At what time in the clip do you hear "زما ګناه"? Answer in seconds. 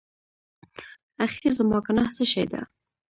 1.59-2.09